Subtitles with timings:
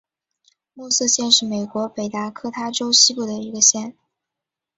[0.73, 3.95] 默瑟县是美国北达科他州西部的一个县。